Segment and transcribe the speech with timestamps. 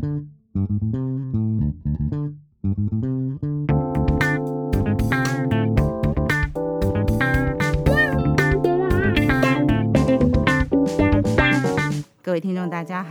[0.00, 1.09] 各位听众，大家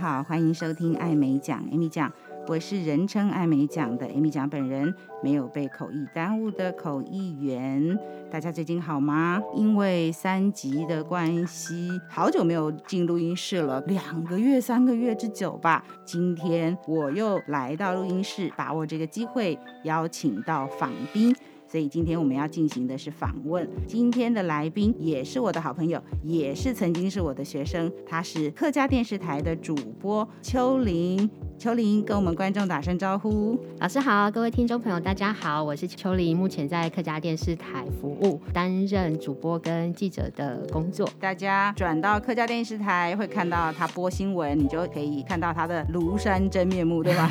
[0.00, 2.10] 好，欢迎收听艾美讲，Amy 讲。
[2.48, 7.98] 我是人称艾美奖的 Amy 奖本人，没有被口译耽误的口译员。
[8.30, 9.42] 大家最近好吗？
[9.54, 15.84] 因为三级的关系，好久没有进录音室了，两个月、三个月之久吧。
[16.06, 21.36] 今天我又来到录音室，把握这个机会邀请到访宾。
[21.70, 23.64] 所以今天我们要进行的是访问。
[23.86, 31.30] 今天的来宾也是我的好朋友，也是曾经是我的学生，他是客家电视台的主播秋玲。
[31.56, 33.56] 秋玲跟我们观众打声招呼。
[33.80, 41.06] 老师好，各位听众朋友大家好，我是秋玲，目前在客家电视台服务，担任主播跟记者的工作。
[41.20, 47.30] 大家转到客家电视台会看到他播新闻，你就可以看到他的庐山真面目，对吧？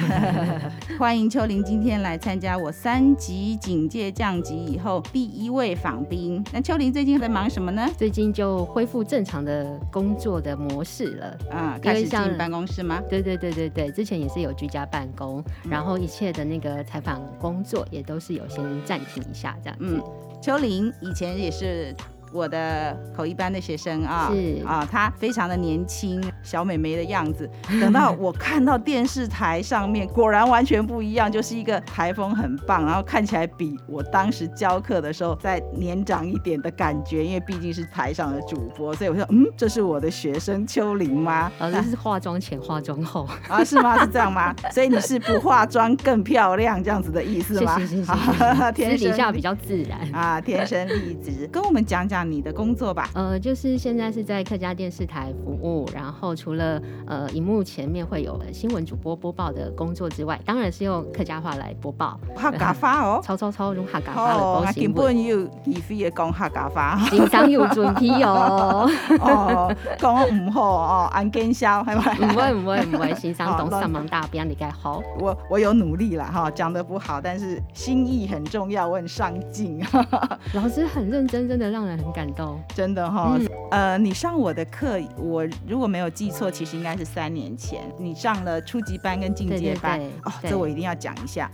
[1.00, 6.44] 欢迎秋玲今天来参加我三级警戒降级以后第一位访宾。
[6.54, 7.90] 那秋玲最近在忙什么呢？
[7.98, 11.38] 最近就恢复正常的工作的模式了。
[11.50, 13.02] 啊，开始进办公室吗？
[13.10, 14.20] 对对对对对，之前。
[14.20, 19.86] 也是有居家办公，然后一切的那个采访工作也都是有先暂停一下这样子。
[19.86, 20.04] 嗯，
[20.42, 21.96] 秋玲以前也是。
[22.32, 27.50] 我的口译班的学生啊，是啊，她非常的年轻，小美眉的样子。
[27.82, 41.52] 等到我看到电视台上面，果然完全不一样，就是一个台风很棒，然后看起来比我当时教课的时候再年长一点的感觉，因为毕竟是台上的主播，所以我说，嗯，这是我的学生秋玲吗？
[41.58, 43.64] 啊，这是化妆前化妆后啊？
[43.64, 43.98] 是吗？
[44.00, 44.54] 是这样吗？
[44.72, 47.80] 所以你是不化妆更漂亮这样子的意思吗？
[47.80, 48.12] 是是是是，
[48.74, 51.48] 天底下比较自然啊，天生丽质。
[51.52, 52.19] 跟我们讲讲。
[52.24, 62.20] 你的工作吧，呃，就是现在是在客家电视台服务，然后除了呃，荧幕前面会有新闻主播播报的工作之外，当然是用客家话来播报。
[62.36, 64.94] 客家话哦，超超超用客家话来播新闻。
[64.94, 68.90] 根本有皮肤也讲客家话，经常有准备哦。
[69.20, 72.28] 哦，讲唔好哦，按见笑系咪？
[72.28, 75.02] 唔会唔会唔会，先生懂上门大边你该好。
[75.20, 79.80] 我我有努力了哈，讲得不好，但是心意很重要，我很上进。
[80.54, 83.40] 老师很认真，真的让人很感动，真的哈、哦。
[83.72, 90.00] 嗯、呃，你上我的课，我如果没有记错，其实应该是三年前，你上了初级班跟进阶班。
[90.00, 91.50] 对对对哦，这我一定要讲一下。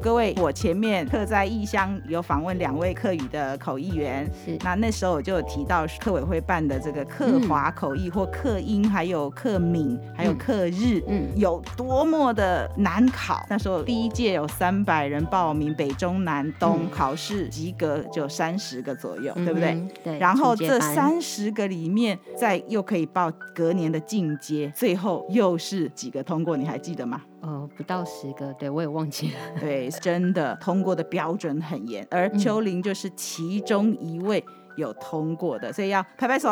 [0.00, 13.44] 各位，我前面客在异乡有访问两位客语的口译员，是那那时候我就有提到客委会办的这个客华口译或客英，还有客闽，还有客日，嗯，有多么的难考。
[13.48, 19.77] 那时候第一届有三百人报名，北中南东、嗯、考试及格就三十个左右，嗯、对不对？
[20.02, 26.56] 对，然后这三十个里面，再又可以报隔年的进阶，最后又是几个通过？
[26.56, 27.22] 你还记得吗？
[27.40, 29.60] 呃，不到十个，对，我也忘记了。
[29.60, 34.44] 对，真的通过的标准很严，而秋玲就是其中一位。
[34.78, 36.48] 有通过的，所以要拍拍手。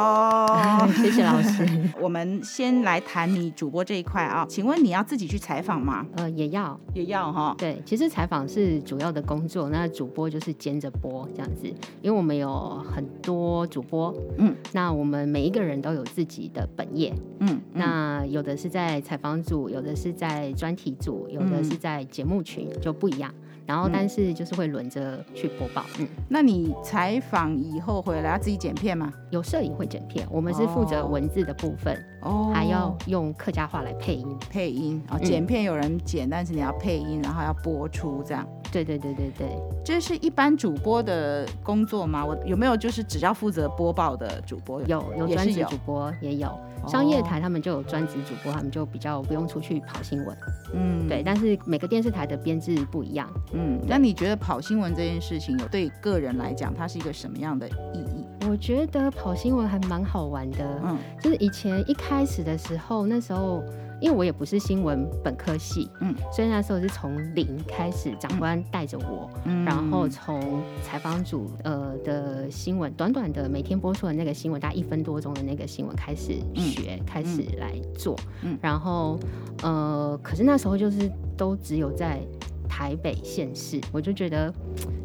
[0.97, 1.65] 谢谢老师。
[2.03, 6.05] 我们先来谈你主播这一块啊，请问你要自己去采访吗？
[6.17, 7.55] 呃，也要，也要哈。
[7.57, 11.67] 对，其实采访是主要的工作，那主播就是兼着播这样子，
[12.03, 23.33] 因为我们有很多主播，嗯，那我们每一个人都有自己的本业，嗯，嗯，那有的是在采访组，有的是在专题组，有的是在节目群，就不一样。
[23.67, 25.85] 然后，但是就是会轮着去播报。
[25.99, 29.13] 嗯，那你采访以后回来要自己剪片吗？
[29.31, 34.37] 有摄影会剪片，我们是负责文字的部分，哦，还要用客家话来配音。
[34.49, 38.47] 配音哦，剪片有人剪，但是你要配音，然后要播出这样。
[38.73, 39.49] 对对对对对，
[39.85, 42.25] 这是一般主播的工作吗？
[42.25, 44.83] 我有没有就是只要负责播报的主播？
[44.83, 50.37] 有有专职主播也有，商业台他们就有专职主播，他们就比较不用出去跑新闻。
[50.75, 53.29] 嗯，对，但是每个电视台的编制不一样。
[53.53, 58.27] 嗯，那你觉得跑新闻这件事情有对个人来讲，它是一个什么样的意义？
[58.49, 60.81] 我觉得跑新闻还蛮好玩的。
[60.85, 63.63] 嗯，就是以前一开始的时候，那时候。
[64.01, 79.19] 因为我也不是新闻本科系，嗯，所以那时候是从零开始，长官带着我，嗯，然后从采访组呃的新闻，短短的每天播出的那个新闻，大概一分多钟的那个新闻开始学，嗯，开始来做，嗯，然后
[79.63, 82.21] 呃，可是那时候就是都只有在。
[82.69, 84.53] 台北县市，我就觉得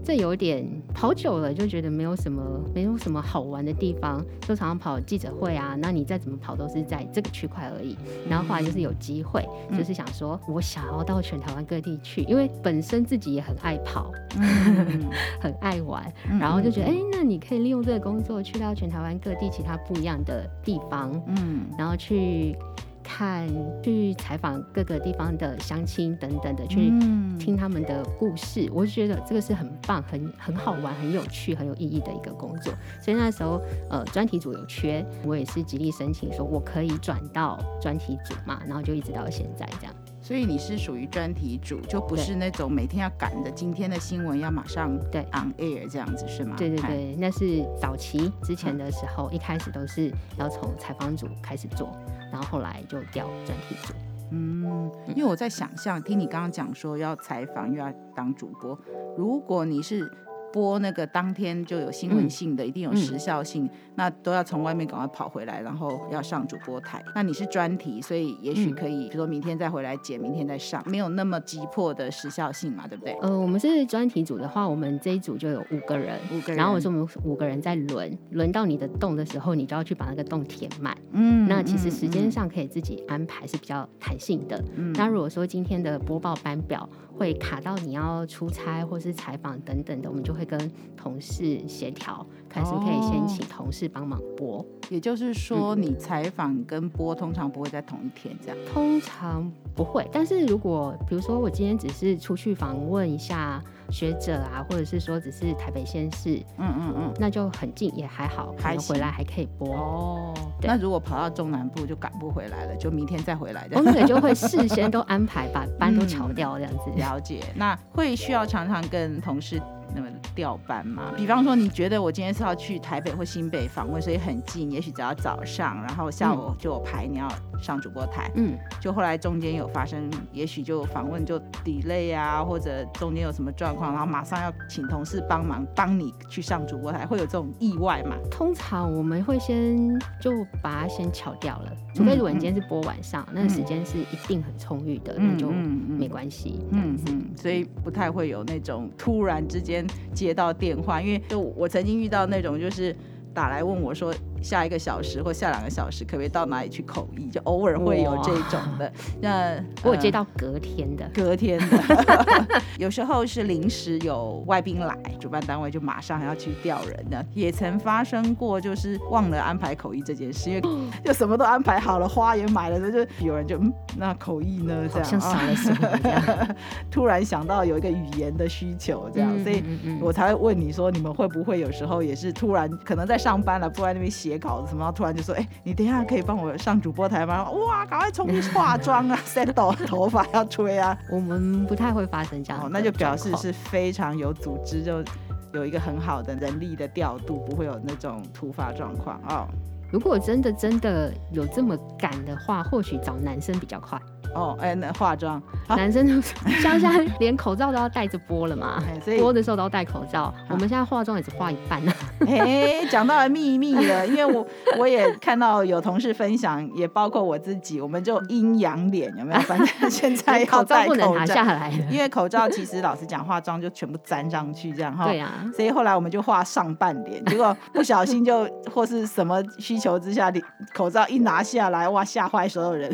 [0.03, 2.41] 这有点跑久了，就觉得没有什么，
[2.73, 5.75] 没有什么好玩的地方，就常常跑记者会啊。
[5.79, 7.97] 那你再怎么跑，都是在这个区块而已。
[8.29, 15.09] 然后后来就是有机会，嗯、就是想说，我想要到全台湾各地去，因为本身自己也很爱跑，嗯、
[15.39, 22.55] 很爱玩，然后就觉得，哎、欸，那你可以利用这个工作，去到全台湾各地其他不一样的地方，嗯，然后去。
[23.03, 23.47] 看、
[23.83, 26.91] 去采访各个地方的乡亲等等的，去
[27.39, 28.69] 听他们的故事。
[28.73, 32.73] 我就觉得这个是很棒、很很好玩、很有趣、很有意义的一个工作。
[33.01, 39.95] 所以那时候，呃，专题组有缺，我也是极力申请，说我可以转到专题组嘛，然后就一直到现在这样。
[40.23, 46.55] 所以你是属于专题组，就不是那种每天要赶着今天的新闻要马上对 on air 这样子是吗？
[46.55, 51.91] 对对对，那是早期之前的时候，嗯、一开始都是要从采访组开始做，
[52.31, 53.93] 然后后来就调专题组。
[54.31, 58.79] 嗯，因为我在想象，听你刚刚讲说要采访又要当主播，
[59.17, 60.11] 如果你是。
[60.53, 67.03] 播那个当天就有新闻性的，嗯、一定有时效性，嗯、那都要从外面赶快跑回来，然后要上主播台。
[67.15, 73.13] 那你是专题，所以也许可以，嗯、比如说明天再回来剪，明天再上，没有那么急迫的时效性嘛，对不对？
[73.21, 80.95] 呃，我们是专题组的话，我们这一组就有五个人，五个人，然后我说我们五个人在轮，轮到你的洞的时候，你就要去把那个洞填满。
[81.11, 84.63] 嗯，那其实时间上可以自己安排，是比较弹性的。
[84.75, 86.87] 嗯，那如果说今天的播报班表
[87.17, 94.59] 会卡到你要出差或是采访等等的，我们就会跟同事协调，看是不是可以先请同事帮忙播。
[94.59, 98.57] 哦，也就是说，你采访跟播通常不会在同一天，这样？
[98.73, 103.61] 通常不会，但是如果比如说我今天只是出去访问一下。
[103.91, 110.33] 学者啊，或者是说只是台北先市，嗯嗯嗯，那就很近，也还好，还回来还可以播哦。
[110.61, 113.77] 那如果跑到中南部就赶不回来了，就明天再回来的。
[113.77, 116.83] 我们也就会事先都安排，把班都 调掉这样子。
[116.87, 119.61] 嗯、了解，那会需要常常跟同事。
[119.95, 127.27] 那么调班嘛，比方说你觉得我今天是要去台北或新北访问，所以很近，也许只要早上，然后下午就有排你要
[127.61, 138.15] 上主播台，嗯，就后来中间有发生，也许就访问就 delay 啊，或者中间有什么状况，然后马上要请同事帮忙帮你去上主播台，会有这种意外嘛？
[138.29, 149.80] 通常我们会先就把它先敲掉了，除非如果你今天是播晚上，嗯、那个时间是一定很充裕的，嗯、那就没关系，嗯嗯，所以不太会有那种突然之间。
[150.13, 152.95] 接到电话，因为就我曾经遇到那种，就是
[153.33, 154.13] 打来问我说。
[154.41, 157.29] 下一个小时或下两个小时，可不可以到哪里去口译？
[157.29, 158.85] 就偶尔会有这种的。
[158.85, 158.91] 哇
[159.21, 170.61] 那我有接到隔天的，隔天的， 有时候是临时有外宾来，主办单位就马上要去调人的，也曾发生过，就是忘了安排口译这件事，因为
[171.05, 174.87] 就什么都安排好了，花也买了，就有人就嗯，那口译呢？
[174.91, 176.55] 这样像少了什么
[176.89, 179.63] 突然想到有一个语言的需求，这样，嗯、所以
[180.01, 184.30] 我才会问你说，你们会不会有时候也是突然可能在上班了，不然那边写。
[184.31, 189.51] 写稿子什么，然后突然就说：“哎、欸，你等一下可以帮我上主播台吗？”哇，赶快重新化妆啊， set
[189.85, 190.97] 头发要吹啊。
[191.11, 195.03] 我们不太会发生这样、哦，那就表示是非常有组织，就
[195.51, 199.45] 有一个很好的人力的调度，不会有那种突发状况哦。
[199.91, 203.99] 如果真的真的有这么赶的话，或许找男生比较快。
[204.33, 206.21] 哦，哎，那化妆，男生就
[206.63, 210.33] 像现在连口罩都要戴着播了嘛，所以播的时候都要戴口罩。
[210.47, 211.91] 我们现在化妆也只化一半呢。
[212.27, 214.45] 哎，讲到了秘密了，因为我
[214.77, 219.41] 我也看到有同事分享，也包括我自己，我们就阴阳脸有没有？
[219.41, 225.05] 反正 现在要戴口罩，不能拿下来，因为口罩其实老实讲，化妆就全部粘上去这样哈。
[225.11, 225.31] 对呀。
[225.53, 230.31] 所以后来我们就画上半脸，结果不小心就或是什么需求之下，
[230.73, 232.89] 口罩一拿下来，哇，吓坏所有人，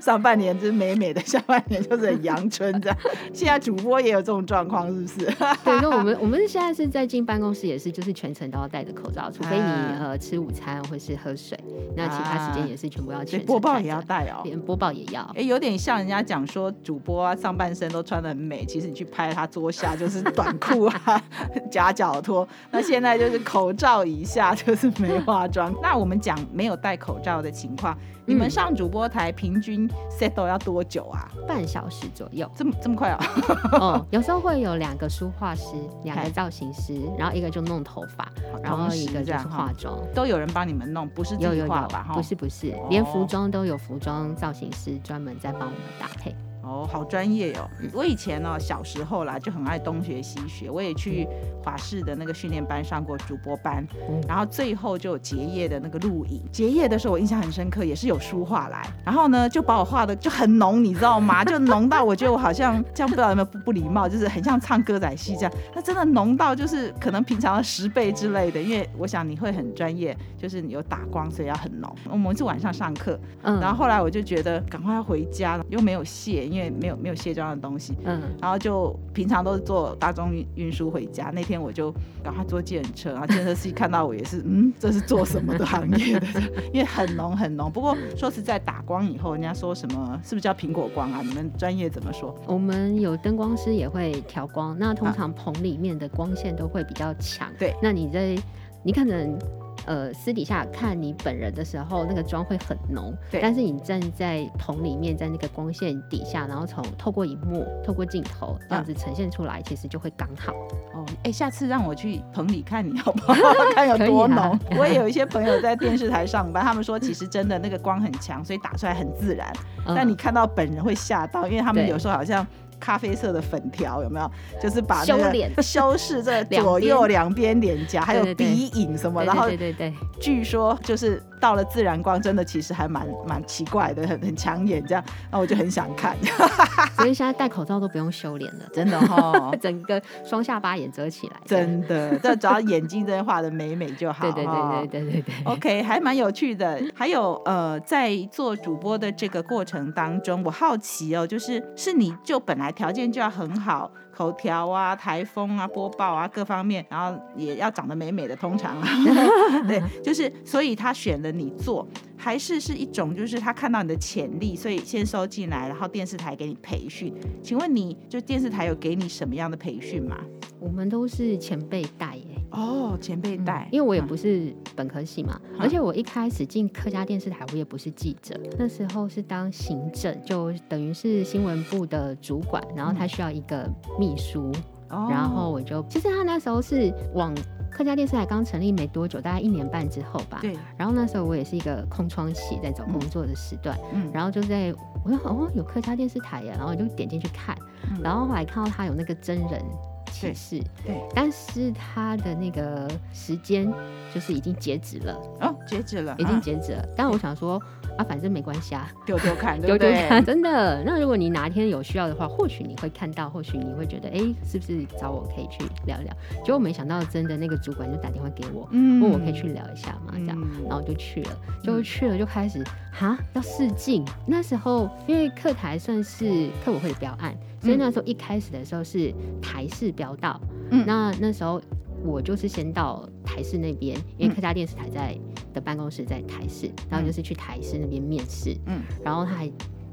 [0.00, 0.52] 上半脸。
[0.52, 2.98] 就是美美的，下半年就是很阳春这样。
[3.32, 5.26] 现在主播也有这种状况，是不是？
[5.64, 9.62] 对，那我们我们现在是在进办公室，也是就是全程都要戴着口罩，除非你
[9.98, 11.58] 呃吃午餐或是喝水，
[11.96, 13.44] 那其他时间也是全部要全啊。
[13.46, 15.22] 播报也要戴哦，连播报也要。
[15.34, 21.22] 哎，有点像人家讲说主播啊，上半身都穿的很美，其实你去拍他桌下就是短裤啊、
[21.70, 22.46] 夹脚拖。
[22.70, 25.74] 那现在就是口罩以下就是没化妆。
[25.82, 27.96] 那我们讲没有戴口罩的情况。
[28.24, 31.28] 你们上主播台平均 settle 要多久啊？
[31.46, 33.24] 半小时左右，这么这么快啊？
[33.80, 35.74] 哦，有时候会有两个梳化师，
[36.04, 38.30] 两个造型师，然后一个就弄头发，
[38.62, 42.06] 然后一个就是化妆，都有人帮你们弄，不是自己化吧？
[42.14, 46.34] 不是不是，连服装都有服装造型师专门在帮我们搭配。
[46.62, 47.68] 哦，好专业哦！
[47.92, 51.26] 我以前呢，小时候啦，就很爱东学西学，我也去
[51.62, 53.84] 华视的那个训练班上过主播班，
[54.28, 56.40] 然后最后就有结业的那个录影。
[56.52, 61.42] 结业的时候我印象很深刻，也是有书画来，然后呢就把我画的就很浓，你知道吗？
[61.44, 65.52] 就浓到我觉得我好像这样，不知道有没有不不礼貌，就是很像唱歌仔戏这样。
[65.74, 71.92] 那真的浓到就是可能平常的十倍之类的，因为我想你会很专业，就是你有打光，所以要很浓。
[72.08, 76.51] 我们是晚上上课，嗯，然后后来我就觉得赶快要回家了，又没有卸。
[76.52, 81.30] 因为没有没有卸妆的东西，嗯，然后就平常都是坐大众运输回家。
[81.32, 81.90] 那天我就
[82.22, 86.26] 赶快坐计程车，然后计程车司机看到我也是，嗯，这是做什么的行业的？
[86.72, 87.72] 因为很浓很浓。
[87.72, 91.22] 不过说实在，打光以后，人家说什么是不是叫苹果光啊？
[91.24, 92.34] 你们专业怎么说？
[92.46, 97.48] 我们有灯光师也会调光，那通常棚里面的光线都会比较强。
[97.48, 98.36] 啊、对，那你在
[98.82, 99.38] 你可能。
[99.86, 103.12] 呃，私底下看你本人的时候，那个妆会很浓。
[103.30, 103.40] 对。
[103.40, 110.52] 但是你站在棚里面，在那个光线底下，然后从透过荧幕、透过镜头这样子呈现出来，其实就会刚好。
[110.94, 113.34] 哦，哎、欸，下次让我去棚里看你好不好？
[113.74, 114.38] 看有多浓。
[114.38, 119.52] 啊、我也有一些朋友在电视台上班，他们说其实真的那个光很强，所以打出来很自然。
[119.86, 122.46] 嗯、但你看到本人会吓到，因为他们有时候好像。
[122.82, 124.28] 咖啡色的粉条有没有？
[124.60, 125.16] 就是把那
[125.54, 136.16] 个 修饰这左右两边脸颊，还有鼻影什么，然后对对对，据说就是到了自然光，真的其实还蛮蛮奇怪的，很很抢眼这样，那我就很想看。
[136.96, 144.22] 所以现在戴口罩都不用修脸了，真的哈， 整个双下巴也遮起来，真的，这只要眼睛这画的美美就好。
[144.30, 145.34] 对对对对对对对。
[145.44, 146.80] OK，还蛮有趣的。
[146.94, 152.70] 还有呃，在做主播的这个过程当中，我好奇哦，就是是你就本来。
[152.72, 158.86] 条件就要很好，口条啊、台风啊、播报啊各方面，然后也要长得美美的，通常啊，
[159.66, 167.12] 对，就是所以他选了你做，还是是一种就是他看到你的潜力，所以先收进来，然后电视台给你培训。
[167.42, 170.18] 请问你就电视台有给你什么样的培训吗？
[170.62, 172.24] 我们都是前辈带耶。
[172.52, 184.52] 哦，前辈带，因为我也不是本科系嘛，嗯、而且我一开始进客家电视台，我也不是记者，那时候是当行政，就等于是新闻部的主管，然后他需要一个秘书，
[184.90, 187.34] 嗯、然后我就，其实他那时候是往
[187.70, 197.56] 客家电视台刚成立没多久，大概一年半之后吧，对，然后那时候我也是一个空窗期，在找工作的时段，嗯，然后就在我说哦，有客家电视台呀，然后我就点进去看，
[197.90, 199.64] 嗯、然后后来看到他有那个真人。
[200.12, 203.72] 启示，对，但是他的那个时间
[204.14, 205.14] 就是已经截止了。
[205.40, 206.86] 哦，截止了，已经截止了。
[206.94, 207.60] 但我想说
[207.96, 210.82] 啊，反正没关系啊，丢丢看，丢丢看，真的。
[210.84, 216.14] 那如果你哪天有需要的话，或许你会看到，或许你会觉得，哎，是不是找我可以去聊聊？
[216.44, 220.38] 结果没想到，真的那个主管就打电话给我，问我可以去聊一下嘛，这样，
[220.68, 224.04] 然后就去了，就去了，就开始哈要试镜。
[224.26, 227.34] 那时候因为课台算是课委会的标案。
[227.62, 230.40] 所以那时候一开始的时候是台式标到，
[230.70, 231.62] 嗯，那那时候
[232.04, 235.18] 我就是先到台式那边，因为客家电视台在
[235.54, 239.50] 的办公室在台式，然后就是去台式那边面试，嗯，然后他还。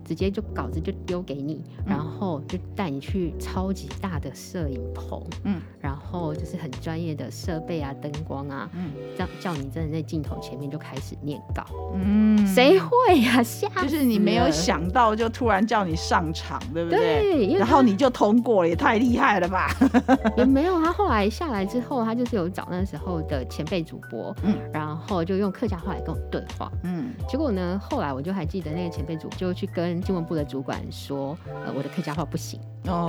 [0.09, 11.63] 直接就稿子就丢给你，然后就带你去超级大的摄影棚，嗯，然后就是很专业的设备啊、灯光啊，嗯，叫叫你真的在镜头前面就开始念稿，
[11.93, 12.89] 嗯，谁会
[13.21, 13.43] 呀？
[13.43, 17.47] 吓，就是你没有想到就突然叫你上场，对不对？
[17.47, 19.69] 对，然后你就通过了，也太厉害了吧？
[20.35, 29.98] 也没有，他后来下来之后，他就是有找那时候的前辈主播，嗯，然后就用客家话来跟我对话，嗯，结果呢，后来我就还记得那个前辈主就去跟。
[30.03, 32.59] 新闻部的主管说：“呃，我的客家话不行。
[32.87, 33.07] 哦，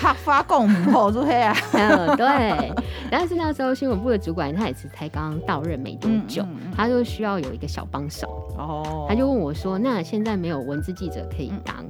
[0.00, 1.54] 哈发共唔好，是不是啊？
[1.74, 2.72] 嗯，对。
[3.10, 8.26] 但是那时候新闻部的主管他也是才刚到任没多久，嗯嗯、他就需要有一个小帮手
[8.56, 9.04] 哦。
[9.08, 11.84] 他就问我说：‘那现在没有文字记者可以当，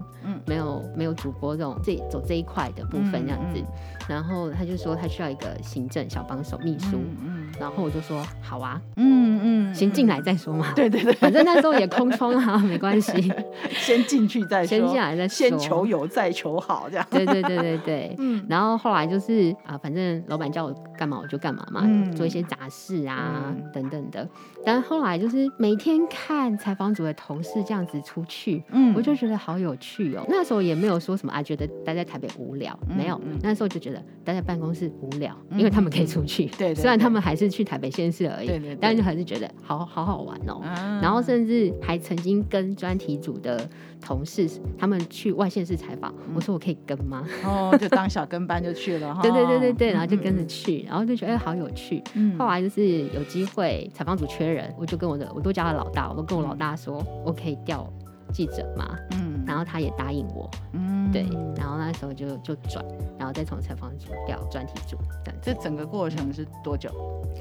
[0.45, 3.63] 没有没有主播这种这走这一块的部分这样子。
[4.09, 10.73] 然后他就说他需要一个行政小帮手秘书，嗯，嗯然后我就说好啊，嗯嗯，先进来再说嘛。
[10.75, 13.33] 对对对，反正那时候也空窗啊，没关系。
[13.71, 17.07] ”先进去再说，先进来再说，先求有再求好，这样。
[17.11, 18.45] 对对对对对，嗯。
[18.49, 24.29] 然后后来就是啊，反正老板叫我干嘛我就干嘛嘛，嗯、做一些杂事啊、嗯、等等的。
[24.65, 30.25] 但后来就是每天看采访组的同事这样子出去，嗯，我就觉得好有趣哦。
[30.29, 33.21] 那时候也没有说什么啊，觉得待在台北无聊，嗯、没有。
[33.43, 36.47] 那时候就觉得待在办公室无聊，嗯、因为他们可以出去。
[36.47, 38.79] 对，对，对，虽然他们还是去台北县市而已，对，对对。
[38.81, 40.61] 但是还是觉得好好好玩哦。
[40.63, 43.69] 嗯、然后甚至还曾经跟专题组的
[44.01, 47.25] 同事他们去外县市采访，我说我可以跟吗？
[47.45, 49.23] 哦，就当小跟班就去了 哈。
[49.23, 52.03] 对对对对对，然后就跟着去，然后就觉得哎好有趣。
[52.39, 57.87] 后来就是有机会采访组缺人，我就跟我的我都叫他老大，我都跟我老大说我可以调
[58.33, 58.97] 记者嘛。
[59.13, 60.49] 嗯，然后他也答应我。
[60.75, 61.27] 嗯，对，
[61.57, 62.85] 然后那时候就就转，
[63.19, 64.97] 然后再从采访组调专题组。
[65.43, 66.89] 这整个过程是多久？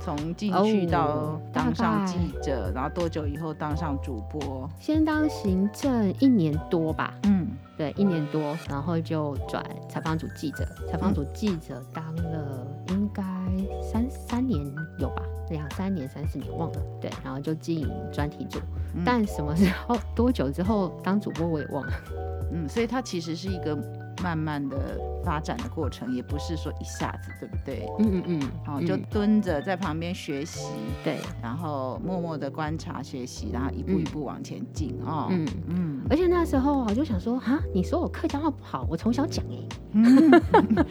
[0.02, 4.68] 从进去到当上记者，然后多久以后当上主播？
[4.80, 7.14] 先当行政一年多吧。
[7.24, 7.48] 嗯，
[7.78, 10.68] 对，一年多，然后就转采访组记者。
[10.90, 13.24] 采访组记者当了应该
[13.84, 14.60] 三三年
[14.98, 16.82] 有吧，两三年、三四年忘了。
[17.02, 18.60] 对，然后就进专题组。
[19.06, 21.94] 但什么时候、多久之后当主播我也忘了。
[22.52, 23.76] 嗯，所以它其实是一个
[24.22, 27.86] 慢慢的发展的过程，也不是说一下子，对不对？
[28.00, 28.42] 嗯嗯嗯。
[28.66, 30.68] 好，就蹲着在旁边学习，
[31.04, 35.28] 对，然后默默的观察学习，然后一步一步往前进哦。
[35.30, 36.02] 嗯嗯。
[36.10, 39.58] 而且那时候我就想说，哈，你说我客家话不好，我从小讲哎。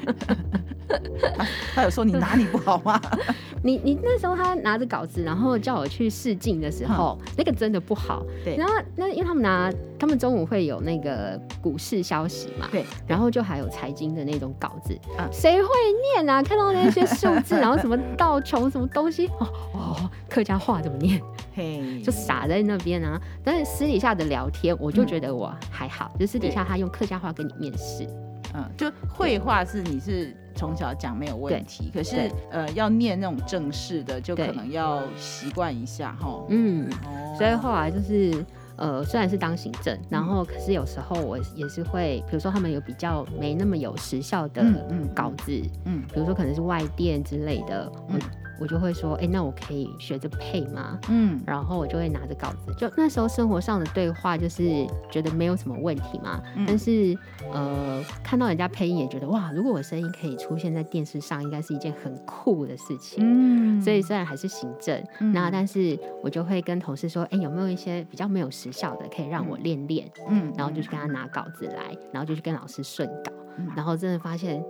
[1.37, 3.01] 他他有说你哪里不好吗？
[3.63, 8.25] 你你那时候他拿着稿子，然后叫我去试镜的时候，那个真的不好。
[8.45, 8.57] 对。
[8.57, 12.69] 然后那因为他们拿，他们中午会有那个股市消息嘛。
[12.71, 12.85] 对。
[13.07, 14.97] 然后就还有财经的那种稿子，
[15.33, 15.69] 谁会
[16.15, 16.43] 念啊？
[16.43, 21.21] 看到那些数字， 然后什么道琼什么东西，哦哦，客家话怎么念？
[21.55, 23.21] 嘿，就傻在那边啊。
[23.43, 28.07] 但是私底下的聊天，我就觉得我还好，就私底下他用客家话跟你面试。
[28.55, 36.43] 嗯，就会话是你是从小讲没有问题，可是呃要念那种正式的，就可能要习惯一下哈。
[36.49, 36.89] 嗯，
[37.37, 38.45] 所以后来就是
[38.79, 44.63] 呃虽然是当行政，然后可是有时候我也是会，比如说他们有比较没那么有时效的
[45.15, 48.19] 稿子，嗯，比如说可能是外电之类的，嗯。
[48.61, 50.99] 我就会说，哎、欸，那我可以学着配吗？
[51.09, 56.43] 嗯，然后我就会拿着稿子，就那时候生活上的对话，就是觉得没有什么问题嘛。
[56.57, 57.17] 嗯、但是，
[57.53, 63.23] 呃，看到人家配音，也觉得哇，如果我声音可以出现在电视上，应该是一件很酷的事情。
[63.23, 70.11] 嗯，所以虽然还是行政，嗯、那但是我就会跟同事说，哎、欸，有没有一些比较没有时效的，可以让我练练？
[70.29, 74.63] 嗯，然后就去跟他拿稿子来，然后就去跟老师顺稿，嗯、然后真的发现。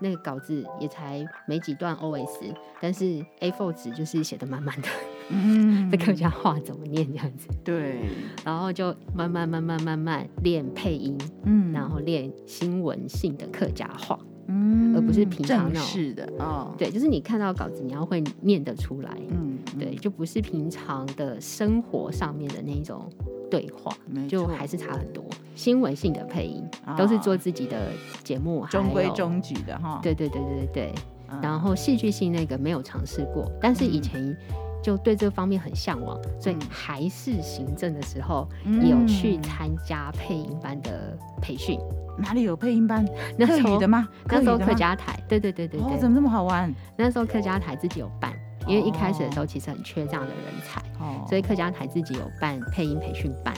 [0.00, 4.88] 那个稿子也才没几段 OS，但是 A4 纸就是写的满满的，
[5.28, 7.48] 嗯，这客家话怎么念这样子？
[7.62, 8.00] 对，
[8.44, 23.08] 然后就慢慢慢慢慢慢练配音，嗯，然后练新闻性的客家话，嗯，而不是平常那种的哦，对，就是你看到稿子你要会念得出来，嗯，对，就不是平常的生活上面的那一种。
[23.50, 23.92] 对话
[24.28, 26.64] 就还是差很多，新闻性的配音
[26.96, 27.88] 都是做自己的
[28.22, 30.00] 节目，中规中矩的哈。
[30.02, 30.94] 对对对对对，
[31.42, 34.36] 然后戏剧性那个没有尝试过，但是以前
[34.82, 41.78] 就对这方面很向往，所以还是行政的时候有去参加配音班的培训。
[42.18, 43.06] 哪里有配音班？
[43.38, 44.06] 那时候的吗？
[44.26, 46.72] 那时候客家台，对对对对对，怎么这么好玩？
[46.96, 48.32] 那时候客家台自己有办。
[48.66, 53.54] 因为一开始的时候其实很缺这样的人才，哦、所以客家台自己有办配音培训班，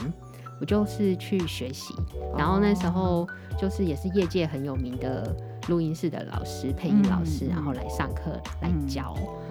[0.59, 1.93] 我就是去学习，
[2.37, 3.27] 然后那时候
[3.59, 5.35] 就是也是业界很有名的
[5.67, 9.13] 录音室的老师、配音老师，然后来上课来教。
[9.17, 9.42] 嗯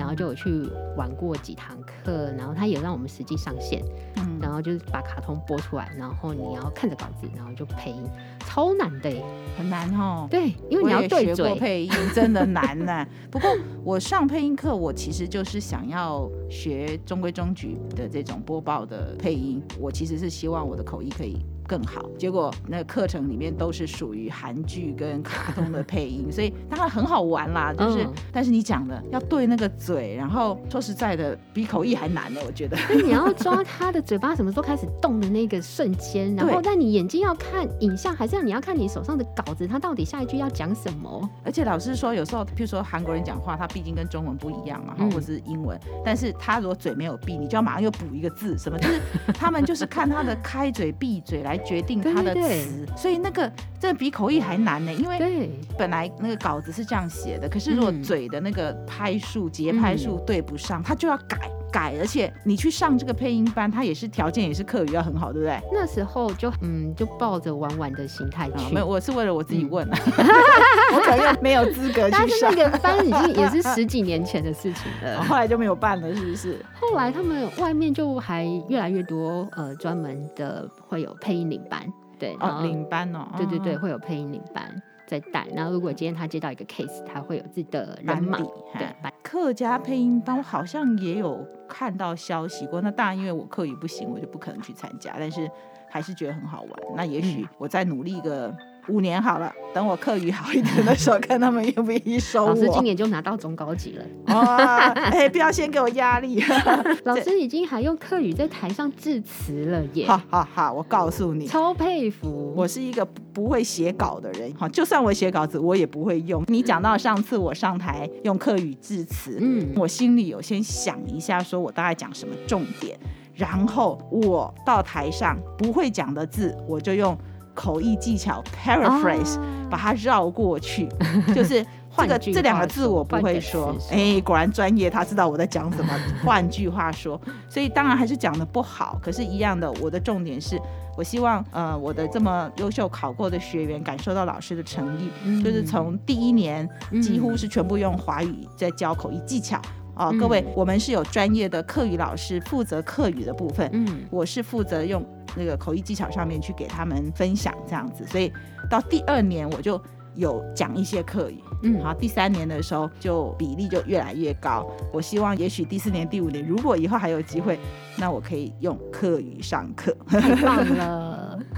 [0.00, 3.84] 然后就有去玩过几堂课，然后他也让我们实际上线，
[4.16, 8.02] 嗯，然后就是把卡通播出来，然后你要看着稿子，然后就配音，
[8.46, 9.12] 超难的，
[9.58, 10.26] 很难哦。
[10.30, 13.06] 对，因为你要对嘴配音，真的难呢。
[13.30, 21.44] 不过我上配音课，我其实就是想要学中规中矩的这种播报的配音，我其实是希望我的口译可以。
[21.70, 27.72] 更好，结果那个课程里面都是属于韩剧跟卡通的配音，所以当然很好玩啦。
[27.72, 32.76] 就是，嗯、但是你讲的要对那个嘴，然后说实在的，比口译还难呢，我觉得。
[33.04, 41.30] 你要抓他的嘴巴什么时候开始动的那个瞬间，然后但你眼睛要看影像，还是要你要看你手上的稿子，他到底下一句要讲什么？
[41.44, 49.00] 而且老师说，有时候譬如说韩国人讲话，他毕竟跟中文不一样嘛，或者是英文，嗯、但是他如果嘴没有闭，你就要马上又补一个字，什么就是
[49.32, 51.59] 他们就是看他的开嘴闭嘴来。
[51.64, 54.92] 决定他的词，对对对，所以那个这比口译还难呢。
[54.92, 61.38] 因为本来那个稿子是这样写的，可是如果嘴的那个拍数、节拍数对不上，他就要改。
[61.72, 65.60] 改，而且你去上这个配音班，它也是条件也是课余要很好，对不对？
[65.72, 68.74] 那时候就嗯，就抱着玩玩的心态去。
[68.74, 69.98] 没有，我是为了我自己问啊，
[70.94, 72.10] 我可能没有资格去上。
[72.10, 76.64] 但是那个班已经也是十几年前的事情了， 后来就没有办了，是不是？
[76.74, 81.86] 后来他们外面就还越来越多呃专门的会有配音领班，
[82.18, 84.70] 对，哦，领班哦，对对对，会有配音领班。
[85.10, 88.38] 在带，然后如果今天他接到一个 case，他会有自己的人马。
[88.38, 88.86] 对，
[89.22, 92.80] 客家配音班我好像也有看到消息过。
[92.80, 95.16] 那当然，因为我课语不行，我就不可能去参加。
[95.18, 95.50] 但是
[95.88, 96.72] 还是觉得很好玩。
[96.96, 98.56] 那也许我再努力一个。
[98.88, 102.48] 五年好了，等我课余好一点的时候，看他们愿不愿意收我。
[102.50, 104.04] 老师今年就拿到中高级了。
[104.34, 106.42] 哇，哎，不要先给我压力。
[107.04, 110.06] 老师已经还用课语在台上致辞了耶。
[110.06, 112.52] 好好好，我告诉你，超佩服。
[112.56, 116.42] 我是一个不会写稿的人，好，就算我写稿子，我也不会用。
[116.48, 122.98] 你讲到上次我上台用课语致辞，嗯，我心里有先想一下，说我大概讲什么重点，
[123.34, 127.16] 然后我到台上不会讲的字，我就用。
[127.54, 130.88] 口译技巧 paraphrase，、啊、把它绕过去，
[131.34, 135.92] 就是换个这两个字我不会说，哎、欸，果然专业，他知道我在讲什么。
[136.24, 140.60] 换句话说， 所以当然还是讲的不好，可是，一样的，我的重点是。
[140.96, 146.68] 我希望呃我的这么优秀考过的学员感受到老师的诚意，嗯、就是从第一年
[147.00, 149.58] 几乎是全部用华语在教口译技巧
[149.94, 150.12] 啊、呃。
[150.18, 155.04] 各位，我们是有专业的课语老师负责课语的部分，嗯，我是负责用
[155.36, 158.32] 那个口译技巧上面去给他们分享这样子，所以
[158.68, 159.80] 到第二年我就。
[160.16, 164.66] 有讲一些课语，嗯，好，第三年的时候就比例就越来越高。
[164.92, 167.56] 我希望也许第四年、第五年，如果以后还有机会，
[167.96, 169.96] 那我可以用课语上课。
[170.08, 171.09] 太棒了！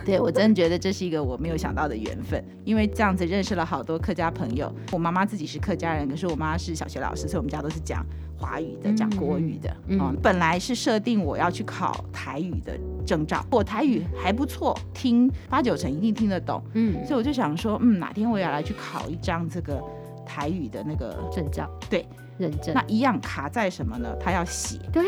[0.04, 4.72] 对，我真的觉得这是一个我没有想到的缘分，因为这样子认识了好多客家朋友。
[4.90, 8.04] 我妈妈自己是客家人，可是我妈是小学老师，所以我们家都是讲
[8.36, 9.74] 华语的，讲国语的。
[9.88, 16.62] 嗯，嗯，本来是设定我要去考台语的证照，我台语还不错，听八九成一定听得懂。
[16.74, 19.82] 嗯，所以我就想说，嗯，哪天我要来去考一张这个
[20.24, 21.70] 台语的那个证照。
[21.88, 22.06] 对。
[22.38, 24.14] 认证那一样卡在什么呢？
[24.20, 25.02] 他要写，对，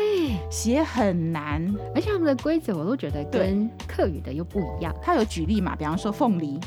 [0.50, 4.94] 写很难，而且他们的规则我都觉得跟客语的又不一样。
[5.02, 5.74] 他有举例嘛？
[5.76, 6.58] 比方说凤梨，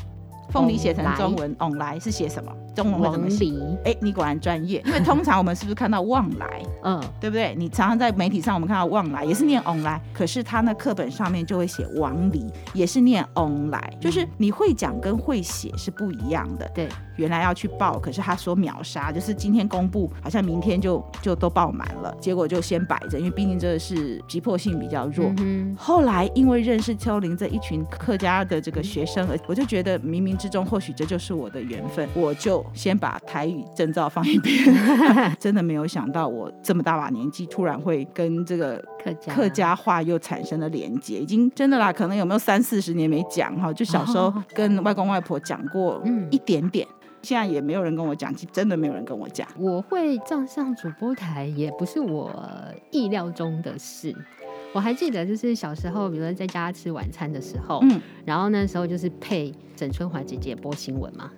[0.50, 2.52] 凤梨写成中文“往来”是写什么？
[2.78, 3.52] 中文会怎么写？
[3.84, 6.62] 哎，你果然专业，因为通常我们是不是看到“旺来”？
[6.84, 7.54] 嗯，对不对？
[7.56, 16.70] 你常常在媒体上我们看到“旺来”也是念“往来”，可是他那课本上面就会写“王离”，也是念“往来”，就是你会讲跟会写是不一样的。
[16.72, 16.88] 对。
[17.16, 22.16] 原来要去报，可是他说秒杀，就是今天公布，好像明天就就都报满了。
[22.20, 25.28] 结果就先摆着，因为毕竟这是急迫性比较弱。
[25.38, 34.56] 嗯、后来因为认识秋玲这一群客家的这个学生，我就觉得冥冥之中或许这就是我的缘分，我就先把台语证照放一边。
[35.38, 41.18] 真的没有想到，我这么大把年纪，突然会跟这个客家客家话又产生了连接。
[41.18, 43.72] 已经真的啦，可能有没有三四十年没讲哈？
[43.72, 46.86] 就小时候跟外公外婆讲过一点点。
[47.20, 49.46] 现在也没有人跟我讲，真的没有人跟我讲。
[49.58, 52.32] 我会站上主播台，也不是我
[52.92, 54.14] 意料中的事。
[54.72, 61.28] 我还记得，就是小时候，比如说在家吃晚餐的时候，嗯，然后那时候就是配沈春华姐姐播新闻嘛。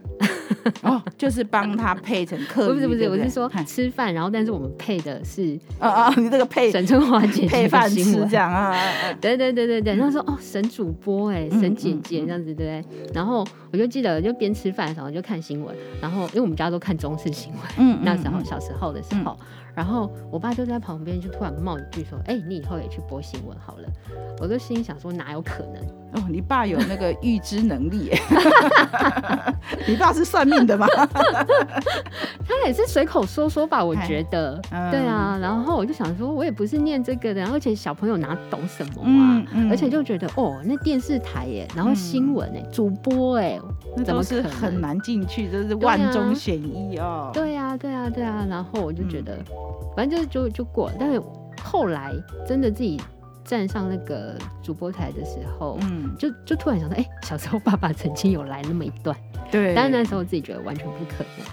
[0.83, 8.75] 哦，就是帮他配成客语，不是不是，我是说吃饭，然后但是我们配的是啊啊，你这个配沈春华姐姐配饭吃这样啊，
[9.21, 13.13] 对对对对对，然后说哦，沈主播哎，沈姐姐这样子对不对？
[13.15, 19.37] 然后我就记得就边吃饭的时候就看新闻，然后因为我们家都看中视新闻，嗯，那时候小时候的时候。
[19.73, 23.89] 然后我爸就在旁边，就突然冒一句说：“哎、欸，你以后也去播新闻好了。”
[24.43, 26.21] 我就心想说：“哪有可能？
[26.21, 28.11] 哦，你爸有那个预知能力？
[29.87, 30.87] 你爸是算命的吗？
[32.47, 34.61] 他也是随口说说吧，我觉得。
[34.71, 39.07] 嗯、对啊，然后我就想说，我也不是念这个的，而且小朋友哪懂什么啊？
[39.07, 43.59] 嗯嗯、而且就觉得哦，那电视台耶，然后新闻哎，嗯、主播哎，
[44.05, 45.49] 怎么是很难进去？
[45.49, 47.31] 这是万中选一哦。
[47.33, 48.47] 对啊，对啊，对啊。
[48.49, 49.35] 然后我就觉得。
[49.37, 49.45] 嗯
[49.97, 51.21] 反正就就就过了，但是
[51.65, 52.15] 后来
[52.47, 52.99] 真的自己
[53.51, 59.17] 站上那个主播台的时候，嗯，就就突然想到，哎、欸，小时候爸爸曾经有来那么一段，
[59.51, 61.47] 对，但是那时候自己觉得完全不可能。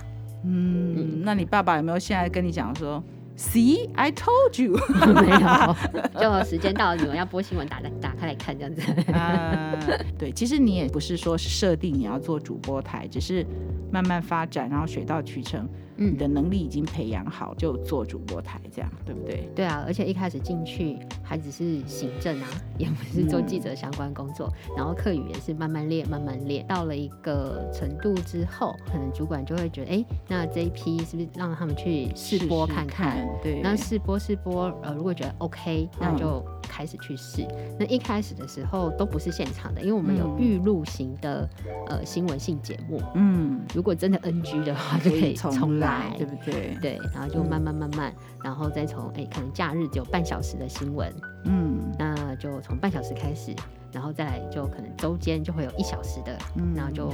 [0.43, 3.03] 嗯，嗯，那你爸爸有没有现在跟你讲说
[3.35, 4.73] ，See, I told you，
[5.23, 5.75] 没有，
[6.21, 9.11] 就时间到了，你们要播新闻，打来打开来看这样子。
[9.13, 9.73] 啊，
[10.19, 13.43] 对，其实你也不是说是设定你要做主播台，只是
[13.91, 15.67] 慢慢发展，然后水到渠成。
[15.97, 19.49] 嗯，你的能力已经培养好，就做主播台这样，对不对？
[19.55, 33.17] 对啊，而且一开始进去还只是行政啊，也不是做记者相关工作，嗯、然后客语也是慢慢练，慢慢练，到了一个程度之后，可能主管就会觉得，哎，那这一批是不是让他们去试播看看？
[33.17, 37.41] 试试看对，那试播试播，呃，如果觉得 OK，那就开始去试。
[37.43, 45.86] 嗯、那一开始的时候都不是现场的，因为我们有预录型的、嗯、呃新闻性节目，嗯，如果真的 NG 的话，就可以重来。
[46.17, 46.77] 对不对？
[46.81, 51.13] 对，然后就慢慢慢慢，嗯、然后再从哎，可能假日只有半小时的新闻，
[51.45, 53.55] 嗯，那就从半小时开始，
[53.91, 57.09] 然后再来就可能周间就会有一小时的，嗯，然后就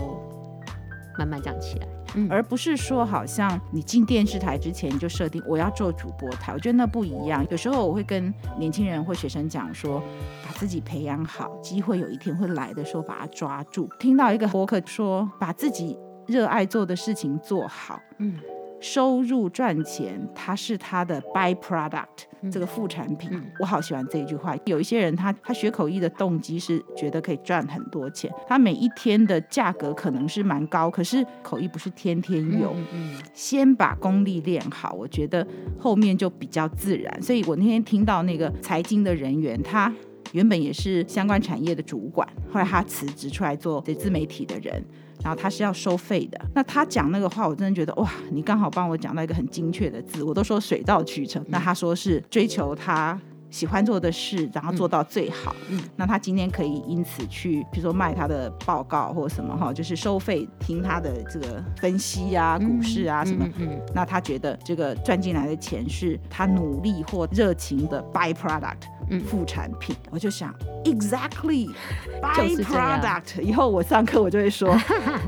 [1.18, 7.46] 慢慢这样起来，嗯，而不是说好像你进电视台之前就设定我要做主播台，我觉得那不一样。
[7.52, 10.02] 有时候我会跟年轻人或学生讲说，
[10.44, 13.88] 把自己培养好，机会有一天会来的时候把它抓住。
[14.00, 18.40] 听到一个博客说，把自己热爱做的事情做好，嗯。
[18.84, 23.30] 收入赚钱，它是他的 byproduct，这个副产品。
[23.32, 24.54] 嗯、我好喜欢这一句话。
[24.66, 32.74] 有一些人他，他他学口译的动机是觉得可以赚很多钱，他每一天的价格可能是蛮高，可是口译不是天天有。
[32.74, 35.48] 嗯嗯、先把功力练好，我觉得
[35.80, 37.22] 后面就比较自然。
[37.22, 39.90] 所以我那天听到那个财经的人员，他
[40.34, 44.84] 原本也是相关产业的主管，后来他辞职出来做这自媒体的人。
[45.24, 51.44] 然后他是要收费的，那他讲那个话，我真的觉得哇，你刚好帮我讲到一个很精确的字，我都说水到渠成。
[51.48, 53.18] 那他说是追求他
[53.50, 55.56] 喜欢做的事，然后做到最好。
[55.70, 63.48] 嗯，那他今天可以因此去，比如说卖他的报告或什么哈，就是收费听他的这个分析啊，股市啊什么。
[63.60, 68.90] 嗯，嗯，那他觉得这个赚进来的钱是他努力或热情的 byproduct。
[69.28, 70.54] 副产品，我就想
[70.86, 71.70] ，exactly
[72.22, 73.42] byproduct。
[73.42, 74.78] 以后我上课我就会说，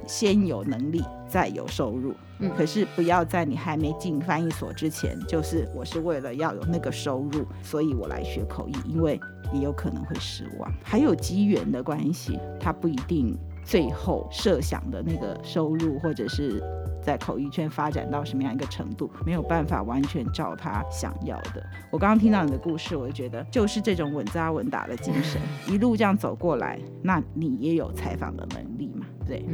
[0.08, 2.14] 先有能力再有收入。
[2.40, 9.20] 嗯，可是不要在你还没进翻译所之前，就是我是为了要有那个收入，所以我来学口译，因为
[9.54, 10.72] 你有可能会失望。
[10.84, 16.62] 还有机缘的关系，它不一定最后设想的那个收入，或者是。
[17.06, 21.64] 在口译圈发展到什么样一个程度，没有办法完全照他想要的。
[21.92, 25.40] 我刚刚听到你的故事，我就觉得就是这种稳扎稳打的精神，
[25.72, 29.06] 一路这样走过来，那你也有采访的能力嘛？
[29.28, 29.46] 对，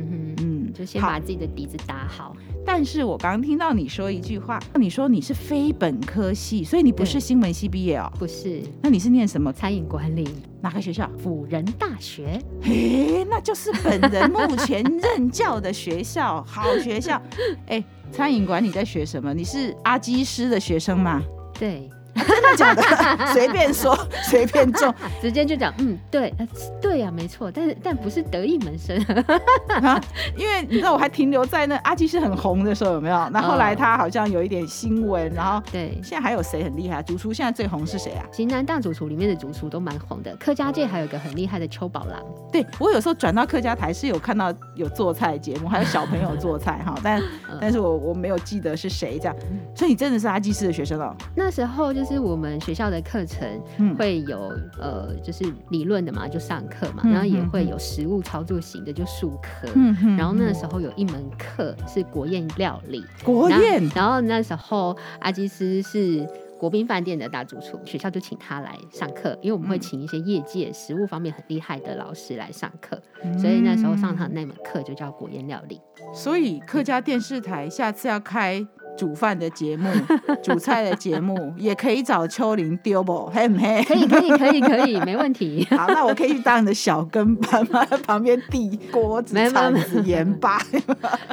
[0.71, 2.11] 嗯，就先把自己的底子打好。
[2.23, 8.11] 好，但是我刚刚听到你说一句话，你说你是非本科系，所以你不是新闻系毕业哦？
[8.19, 9.51] 不是，那你是念什么？
[9.51, 10.27] 餐饮管理。
[10.61, 11.09] 哪个学校？
[11.17, 12.39] 辅仁大学。
[12.61, 17.19] 嘿，那就是本人目前任教的学校， 好学校。
[17.67, 19.33] 哎，餐饮管理在学什么？
[19.33, 21.21] 你是阿基师的学生吗？
[21.57, 21.89] 对。
[22.15, 22.81] 真的假的？
[23.33, 26.33] 随便说，随便中，直接就讲，嗯，对，
[26.81, 28.97] 对呀、啊，没错，但是但不是得意门生
[29.81, 29.99] 啊，
[30.35, 33.29] 因为你知道我还停留在那阿基师很红的时候，有没有？
[33.31, 37.01] 那后，来他好像有一点新闻，然后对，现在还有谁很厉害？
[37.01, 38.25] 主厨现在最红是谁啊？
[38.31, 42.21] 型男大主厨里面的主厨都蛮红的，客家界还有一个很厉害的邱宝郎。
[42.51, 47.21] 对，我有时候转到客家台是有看到有做菜节目，还有小朋友做菜哈，但
[47.61, 49.35] 但是我我没有记得是谁这样，
[49.75, 51.15] 所以你真的是阿基师的学生哦？
[51.35, 52.00] 那时候就。
[52.01, 53.47] 就是我们学校的课程
[53.95, 59.69] 会有、嗯、呃，就是理论的嘛，就上课嘛，嗯、然后也会有实物操作型的，就术科。
[59.75, 63.87] 嗯、然后那时候有一门课是国宴料理，国宴。
[63.93, 75.79] 然后那时候阿基斯是国宾饭店的大主厨，学校就请他来上课，因为我们会请一些业界食物方面很厉害的老师来上课，嗯、所以那时候上他那门课就叫国宴料理。
[76.15, 78.65] 所以客家电视台下次要开。
[78.97, 79.89] 煮饭的节目，
[80.43, 83.25] 煮菜的节目也可以找秋玲丢不？
[83.33, 83.83] 嘿不嘿？
[83.83, 85.67] 可以可以可以可以， 没问题。
[85.71, 87.83] 好，那我可以去当你的小跟班吗？
[87.85, 90.59] 在旁边递锅子、 铲子、盐巴。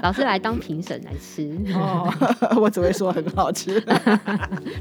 [0.02, 1.50] 老师来当评审来吃。
[1.74, 2.10] 哦，
[2.60, 3.82] 我只会说很好吃。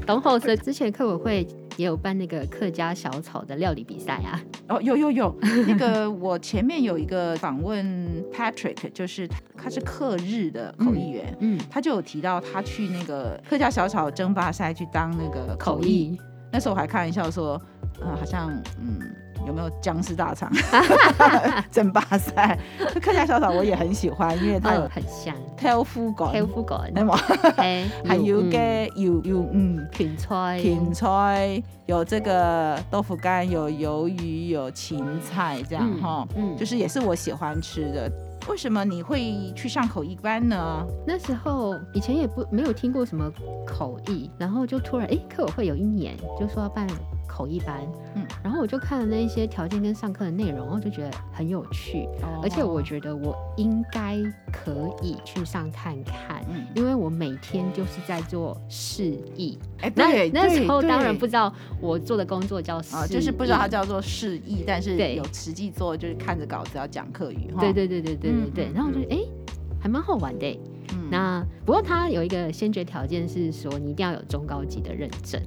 [0.06, 4.38] 董厚生之前客委会也有办那个客家小炒的料理比赛啊。
[4.68, 5.34] 哦，有有有，
[5.66, 12.62] 那个我前面有一个访问 Patrick，就是他是客日的口译员，嗯，嗯，他就有提到他。
[12.68, 16.20] 去那个客家小炒争霸赛去当那个口译，
[16.52, 17.58] 那时候我还开玩笑说，
[17.98, 19.00] 呃，好像嗯，
[19.46, 20.50] 有没有僵尸大肠
[21.70, 22.58] 争霸赛？
[23.02, 27.16] 客家小炒我也很喜欢，因为它有很香，挑夫感，挑夫感，对吗？
[28.04, 38.10] 还有个有有嗯，芹菜，芹菜有这个豆腐干，有鱿鱼，有芹菜，这样哈，嗯，就是也是我喜欢吃的。
[38.48, 40.82] 为什么你会去上口译班呢？
[41.06, 43.30] 那时候以前也不没有听过什么
[43.66, 46.86] 口译，然后就突然哎，客委会有一年就说要办
[47.28, 47.86] 口译班，
[48.16, 54.16] 嗯，然后我就看了那一些条件跟上课的内容，然后就觉得很有趣，哦、而且我觉得我应该
[54.50, 69.46] 可以去上看看，嗯，因为我每天就是在做示意，哎，对，那时候当然不知道我做的工作叫就是不知道它叫做示意，但是有实际做，就是看着稿子要讲课语，对对对对对对对，嗯、然后我就哎、嗯，
[69.80, 70.60] 还蛮好玩的，
[70.94, 75.40] 嗯，那不过它有一个先决条件是说你一定要有中高级的认证。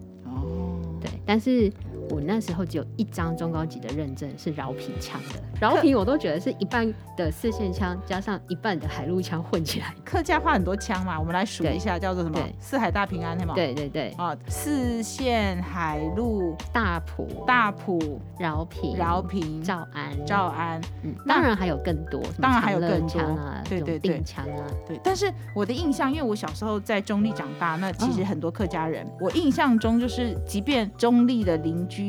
[1.01, 1.71] 对但是
[2.11, 5.41] 我那时候只有一张中高级的认证，是饶平枪的。
[5.61, 9.93] 饶平我都觉得是一半的四线枪加上一半的海陆枪混起来。
[10.03, 12.39] 客家话很多枪嘛，我们来数一下，叫做什么？
[12.59, 13.53] 四海大平安，对吗？
[13.55, 14.09] 对对对。
[14.17, 20.81] 啊，四线、海陆、大埔、大埔、饶平、饶平、诏安、诏安。
[21.03, 24.99] 嗯，当然还有更多，当然还有更多啊，对对对，腔啊，对。
[25.03, 32.00] 但是我的印象，因为我小时候在中立长大，那其实很多客家人，我印象中就是，即便中立的邻居。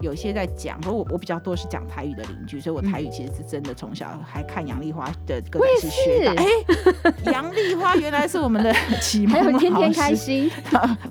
[0.00, 6.34] 有些在讲，不过我我比较多是讲台语的邻居，所以我台语其实是真的从小还看杨丽花的歌是学的。
[6.36, 6.46] 哎，
[7.30, 9.44] 杨丽花原来是我们的启蒙老师。
[9.44, 10.50] 还有天天开心，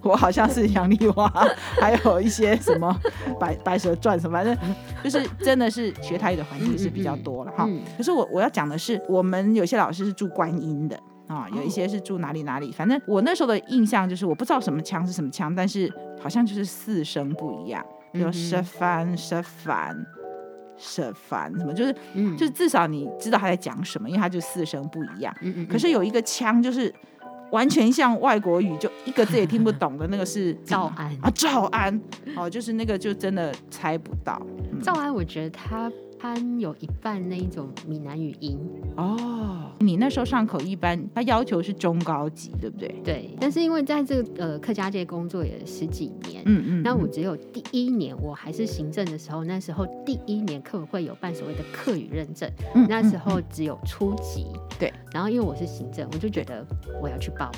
[0.01, 1.32] 我好像是杨丽花，
[1.79, 2.99] 还有一些什么
[3.39, 4.58] 白白蛇传什么，反正
[5.03, 7.65] 就是真的是学台语的环境是比较多了哈。
[7.65, 17.86] 嗯嗯嗯、可是我我要讲的是，我们有些老师是住观音的啊，有一些是住哪里哪里，反正我那时候的印象就是我不知道什么腔是什么腔，但是好像就是四声不一样。
[18.12, 20.06] 比如说饭、吃饭、
[20.78, 25.34] 吃饭，什么就是，嗯、就是至少你知道他在讲什么，因为他就四声不一样。
[25.41, 26.93] 嗯嗯嗯，可是有一个腔，就是
[27.52, 32.02] 完全像外国语，就一个字也听不懂的那个是 赵安啊，赵安
[32.36, 34.41] 哦，就是那个就真的猜不到。
[34.82, 35.91] 赵安，我觉得他。
[36.19, 38.60] 他有一半那一种闽南语音
[38.97, 39.71] 哦。
[39.79, 42.93] 你那时候上口一班，他要求是中高级，对不对？
[43.03, 43.29] 对。
[43.39, 54.91] 但是因为在这个呃客家界工作也十几年，嗯嗯，那我只有第一年我还是行政的时候，那时候第一年课会有办所谓的客语认证，嗯，那时候只有初级，对。
[55.13, 56.65] 然后因为我是行政，我就觉得
[57.01, 57.49] 我要去报，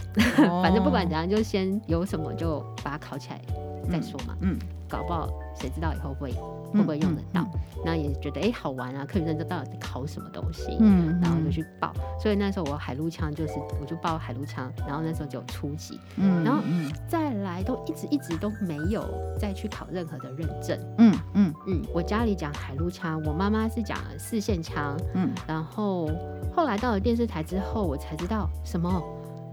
[0.48, 3.42] 哦、 反正不管怎样，就先有什么就把它考起来
[3.90, 5.28] 再说嘛，嗯，嗯搞不好
[5.60, 6.32] 谁知道以后会。
[6.72, 7.46] 会不会用得到？
[7.86, 9.06] 那、嗯嗯、也觉得哎、欸、好玩啊！
[9.06, 10.78] 客语认证到底考什么东西？
[10.80, 11.94] 嗯，然后就去报。
[12.20, 14.72] 所以那时候我海陆枪就是，我就报海陆枪。
[14.88, 16.62] 然后那时候只有初级，嗯，然后
[17.08, 19.04] 再来都一直一直都没有
[19.40, 20.80] 再去考任何的认证。
[20.98, 24.98] 嗯嗯嗯，我家里讲海陆枪，我妈妈是讲四线枪。
[25.14, 26.10] 嗯，然后
[26.56, 29.02] 后来到了电视台之后，我才知道什么。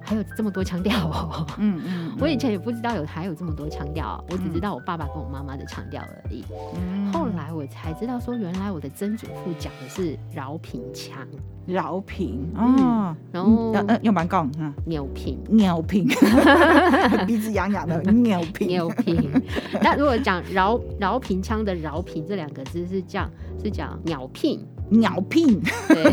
[0.01, 6.45] 还有这么多腔调哦，嗯嗯， 我以前也不知道有还有这么多腔调，我只知道我爸爸跟我妈妈的腔调而已。
[7.13, 11.19] 后来我才知道说，原来我的曾祖父讲的是饶平腔，
[11.67, 16.07] 饶平哦，然后呃又蛮高啊，扭平，扭平，
[17.27, 19.31] 鼻子痒痒的扭平，扭平。
[19.83, 23.31] 那如果讲饶饶平腔的饶平这两个字是这样，
[23.63, 24.65] 是讲鸟聘。
[24.91, 26.13] 鸟聘，对，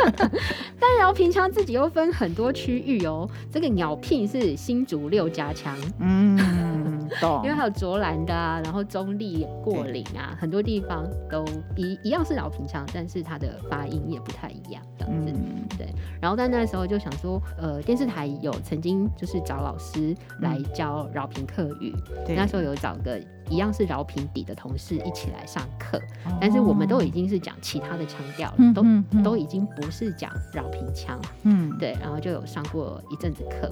[0.80, 3.28] 但饶平腔自己又分很多区域哦。
[3.50, 7.42] 这个鸟聘是新竹六家腔，嗯，懂。
[7.44, 11.44] 因为还有卓兰的啊，然后中立过岭啊，很多地方都
[11.76, 15.32] 一一样是饶平腔，但是它的发音也不太一样，这样子。
[15.32, 15.86] 嗯、对。
[16.20, 21.94] 然后在那时候就想说，呃，电视台有曾经就是找老师来教饶平客语，
[22.26, 23.20] 对，那时候有找个。
[23.48, 33.70] 一样是饶平底的同事一起来上课，哦，但是我们都已经是讲其他的腔调了，嗯，都，都已经不是讲饶平腔，嗯，对，然后就有上过一阵子课，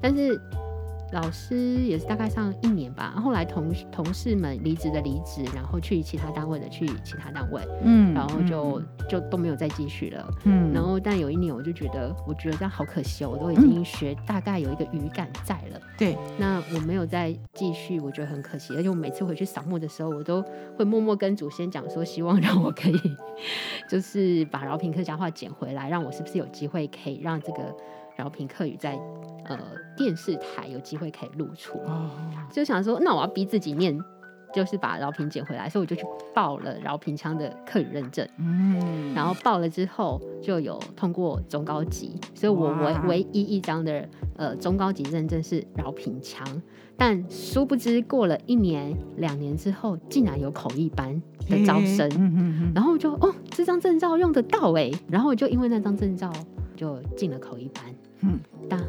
[0.00, 0.40] 但是。
[1.12, 20.42] 老师也是大概上一年吧，后来同同事们离职的离职，然后去其他单位的去其他单位，嗯，然后就、嗯、就都没有再继续了，嗯，然后但有一年我就觉得，我觉得这样好可惜，我都已经学大概有一个语感在了，对、嗯，那我没有再继续，我觉得很可惜，而且我每次回去扫墓的时候，我都
[20.78, 22.98] 会默默跟祖先讲说，希望让我可以
[23.86, 27.76] 就是把饶平客家话捡回来，让我是不是有机会可以让这个。
[28.16, 28.98] 饶平客语在
[29.46, 29.58] 呃
[29.96, 32.10] 电视台有机会可以露出，哦，
[32.50, 33.98] 就想说那我要逼自己念，
[34.54, 46.46] 就是把饶平捡回来，所以我就去报了饶平腔的客语认证，嗯，然后报了之后就有通过中高级，所以我唯唯一一张的呃中高级认证是饶平腔，
[46.96, 56.32] 但殊不知过了一年两年之后，竟然有口译班的招生，然后就哦这张证照用得到哎，然后我就因为那张证照
[56.76, 57.84] 就进了口一班。
[58.20, 58.80] 嗯，但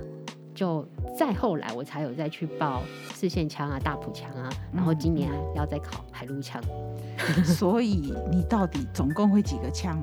[0.54, 0.86] 就
[1.18, 6.62] 再后来，我才有再去报四线腔啊、大埔腔啊，然后今年要再考海陆腔。
[7.44, 9.98] 所以你到底总共会几个腔？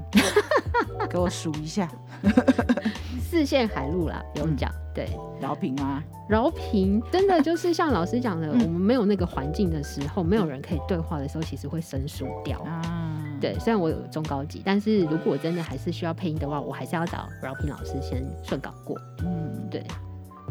[1.09, 1.88] 给我数一下。
[3.21, 4.71] 四线海陆啦，不用讲。
[4.93, 5.09] 对，
[5.40, 13.10] 饶平啊，饶平真的就是像老师讲的， 我们没有那个环境的时候，没有人可以对话的时候，其实会生疏掉啊。
[13.40, 19.00] 对，虽然我有中高级，但是如果我真的还是需要配音的话，我还是要找饶平老师先顺稿过。
[19.24, 19.83] 嗯，对。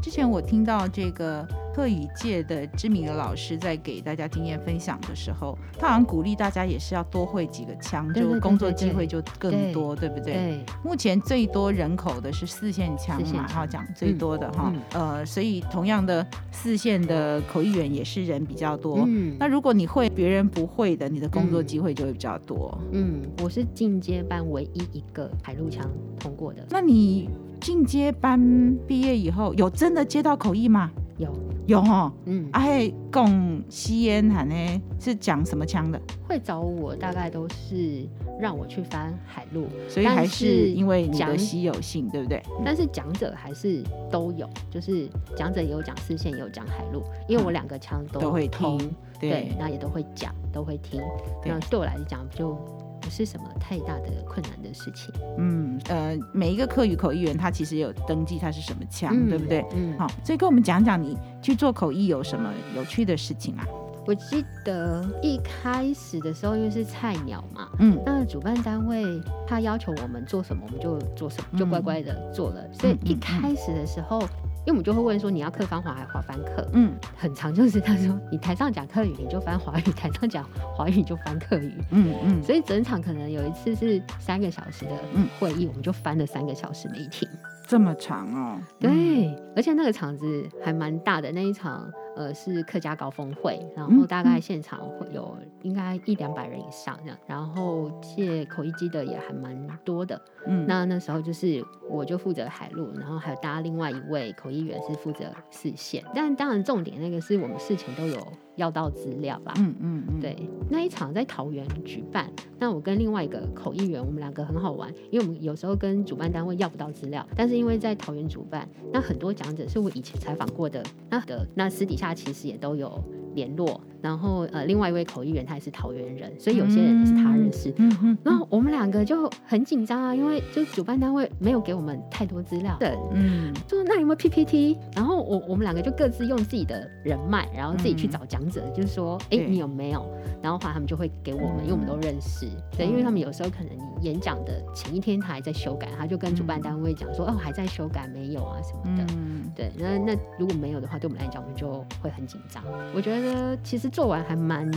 [0.02, 10.60] 之前我听到这个特语界的知名的老师在给大家经验分享的时候，他好像鼓励大家也是要多会几个腔，就工作机会就更多，对，不对，对？
[10.84, 19.04] 目前最多人口的是四线腔嘛，哈，讲最多的哈、嗯，呃，所以同样的四线的口译员也是人比较多。
[19.08, 22.78] 嗯，那如果你会别人不会的，你的工作机会就会比较多。
[22.92, 25.86] 嗯，我是进阶班唯一一个海陆腔
[26.20, 26.66] 通过的。
[26.70, 27.30] 那你？
[27.60, 28.40] 进阶班
[28.88, 30.92] 毕业以后，有真的接到口译吗？
[31.18, 31.34] 有
[31.68, 34.56] 有哦，嗯，哎，讲吸烟喊呢，
[35.00, 36.00] 是讲什么腔的？
[36.26, 38.08] 会找我大概都是
[38.40, 42.42] 让我去翻海陆，所以还是因为你的稀有性，对不对？
[42.64, 48.80] 但是讲者还是都有，就是讲者也有讲四线，也有讲海陆，因为我两个腔都，都会听，
[49.20, 51.02] 对，那也都会讲，都会听，
[51.46, 52.58] 那对我来讲就。
[53.02, 55.14] 不是什么太大的困难的事情。
[55.38, 59.66] 嗯，呃，每一个客语口译员他其实有登记他是什么腔，嗯，对不对？
[59.76, 63.66] 嗯，好，所以跟我们讲讲你去做口译有什么有趣的事情啊？
[64.06, 72.62] 我记得一开始的时候，因为是菜鸟嘛，嗯，那主办单位他要求我们做什么，我们就做什么，就乖乖的做了。
[72.62, 74.22] 嗯，所以一开始的时候。
[74.66, 76.68] 因为我们就会问说，你要客翻华还是华翻客？
[76.74, 81.74] 嗯，很常就是他说，你台上讲客语你就翻华语， 台上讲华语就翻客语。
[81.92, 84.92] 嗯嗯，所以整场可能有一次是三个小时的
[85.40, 87.28] 会议，嗯，我们就翻了三个小时没停。
[87.68, 88.60] 这么长哦。
[88.80, 91.90] 对，嗯、而且那个场子还蛮大的，那一场。
[92.16, 100.20] 呃，是客家高峰会，然后大概现场会有应该一两百人以上这样，然后借口译机的也还蛮多的。
[100.46, 106.04] 嗯，那那时候就是我就负责海陆，然后还有搭另外一位口译员是负责视线。
[106.14, 108.18] 但当然重点那个是我们事前都有
[108.56, 109.54] 要到资料吧。
[109.58, 110.20] 嗯嗯嗯。
[110.20, 110.36] 对，
[110.70, 122.16] 那一场在桃园举办，那我跟另外一个口译员，我们两个很好玩，因为我们有时候跟主办单位要不到资料，但是因为在桃园主办，那很多讲者是我以前采访过的，那的那私底下。
[122.16, 123.02] 其实也都有
[123.36, 127.74] 联络，然后呃，另外一位口译员他也是桃园人，所以有些人是他认识。
[127.78, 132.76] 嗯嗯，然后我们两个就很紧张啊，因为就主办单位没有给我们太多资料。
[132.80, 134.78] 对，嗯，就那有没有 PPT？
[134.96, 140.06] 然后我我们两个就各自用自己的人脉，然后自己去找讲者，就是说，哎，你有没有？
[140.42, 142.48] 然后后来他们就会给我们，因为我们都认识。
[142.78, 149.06] 对，因为他们有时候可能你演讲的前一天他还在修改，他就跟主办单位讲说，哦，还在修改，没有啊什么的。
[149.18, 152.64] 嗯，对，那那如果没有的话，对我们来讲，我们就会很紧张。
[152.96, 153.19] 我觉得
[153.64, 154.70] 其实做完还蛮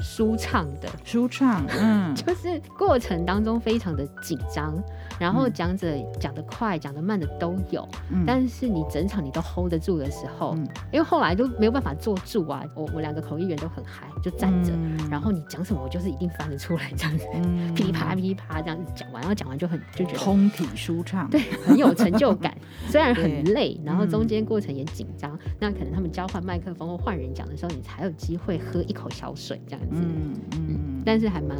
[0.00, 4.82] 舒畅的，舒畅， 嗯，就是过程当中非常的紧张，
[5.18, 5.86] 然后讲者
[6.18, 22.56] 讲得快，讲得慢的都有，嗯，但是你整场你都 hold 得住的时候，嗯，因为后来都没有办法坐住啊，我我两个口译员都很嗨，就站着，嗯，然后你讲什么，我就是一定翻得出来这样子，嗯，噼里啪噼里啪这样子讲完，然后讲完就很就觉得通体舒畅，对，很有成就感，
[22.88, 30.00] 虽然很累，然后中间过程也紧张，那可能他们交换麦克风或换人讲的时候，你才有机会喝一口小水这样子。
[30.00, 31.58] 嗯嗯，但是还蛮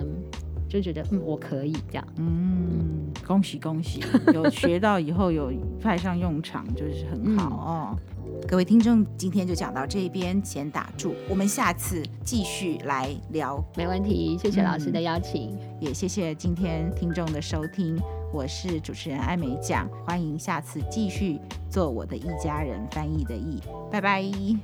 [0.69, 4.01] 就觉得嗯，我可以这样，嗯，恭喜恭喜，
[4.33, 7.99] 有学到以后有派上用场，就是很好哦。
[8.25, 14.39] 嗯、各位听众，今天就讲到这边，先打住，我们下次继续来聊，没问题。
[14.39, 17.99] 谢谢老师的邀请，嗯、也谢谢今天听众的收听，
[18.33, 23.61] 我是主持人艾美奖，欢迎下次继续做我的一家人翻译的译，
[23.91, 24.23] 拜拜，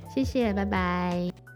[0.09, 1.48] 谢谢，拜拜。